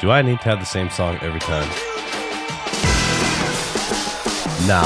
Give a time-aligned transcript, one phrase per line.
[0.00, 1.68] Do I need to have the same song every time?
[4.66, 4.82] No.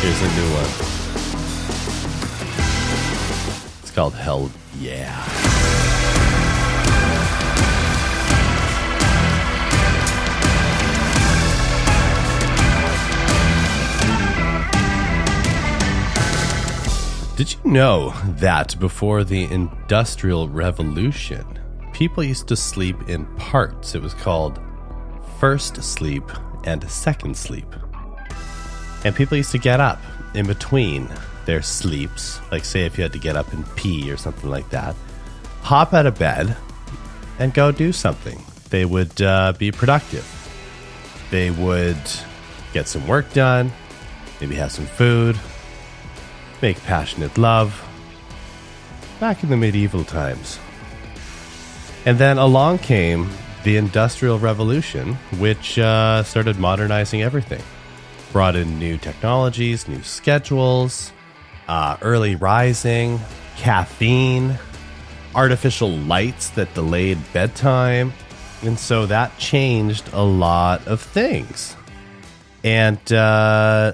[0.00, 0.70] Here's a new one.
[3.82, 5.51] It's called Hell Yeah.
[17.42, 21.44] Did you know that before the Industrial Revolution,
[21.92, 23.96] people used to sleep in parts?
[23.96, 24.60] It was called
[25.40, 26.22] first sleep
[26.62, 27.66] and second sleep.
[29.04, 30.00] And people used to get up
[30.34, 31.08] in between
[31.44, 34.70] their sleeps, like, say, if you had to get up and pee or something like
[34.70, 34.94] that,
[35.62, 36.56] hop out of bed
[37.40, 38.40] and go do something.
[38.70, 40.24] They would uh, be productive.
[41.32, 41.98] They would
[42.72, 43.72] get some work done,
[44.40, 45.36] maybe have some food,
[46.62, 47.86] make passionate love.
[49.18, 50.58] Back in the medieval times.
[52.06, 53.28] And then along came
[53.64, 57.62] the Industrial Revolution, which uh, started modernizing everything.
[58.32, 61.12] Brought in new technologies, new schedules,
[61.68, 63.20] uh, early rising,
[63.56, 64.58] caffeine,
[65.34, 68.12] artificial lights that delayed bedtime.
[68.62, 71.76] And so that changed a lot of things.
[72.64, 73.92] And uh,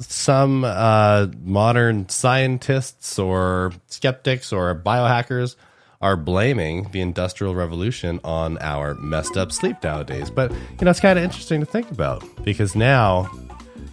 [0.00, 5.56] some uh, modern scientists or skeptics or biohackers
[6.00, 10.30] are blaming the industrial revolution on our messed up sleep nowadays.
[10.30, 13.30] But you know it's kind of interesting to think about because now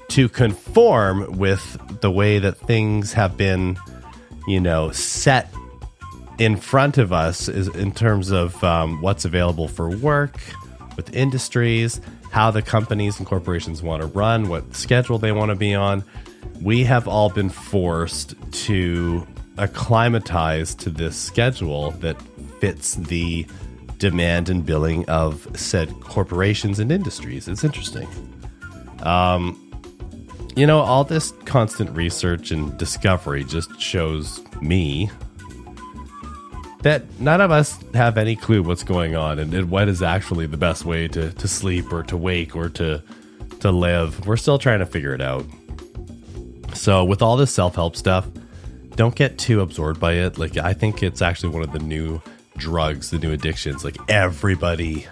[0.10, 3.78] to conform with the way that things have been
[4.48, 5.54] you know set
[6.38, 10.40] in front of us is in terms of um, what's available for work
[10.98, 15.56] with industries how the companies and corporations want to run, what schedule they want to
[15.56, 16.04] be on.
[16.62, 19.26] We have all been forced to
[19.58, 22.22] acclimatize to this schedule that
[22.60, 23.48] fits the
[23.98, 27.48] demand and billing of said corporations and industries.
[27.48, 28.08] It's interesting.
[29.04, 29.64] Um,
[30.56, 35.10] you know, all this constant research and discovery just shows me
[36.88, 40.48] that none of us have any clue what's going on and, and, what is actually
[40.48, 43.04] the best way to, to sleep or to wake or to
[43.60, 44.26] to live.
[44.26, 45.46] We're still trying to figure it out.
[46.76, 48.28] So with all this self-help stuff,
[48.96, 50.38] don't get too absorbed by it.
[50.38, 52.22] Like I think it's actually one of the new
[52.56, 53.84] drugs, the new addictions.
[53.84, 55.08] Like everybody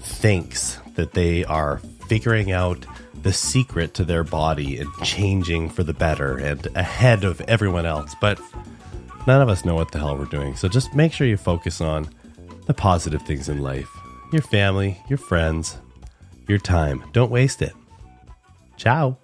[0.00, 2.86] thinks that they are figuring out
[3.22, 8.14] the secret to their body and changing for the better and ahead of everyone else.
[8.20, 8.40] But
[9.30, 10.56] None of us know what the hell we're doing.
[10.56, 12.08] So just make sure you focus on
[12.66, 13.88] the positive things in life
[14.32, 15.78] your family, your friends,
[16.48, 17.04] your time.
[17.12, 17.72] Don't waste it.
[18.76, 19.16] Ciao.